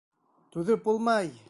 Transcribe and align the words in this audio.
Түҙеп 0.55 0.89
булмай! 0.89 1.33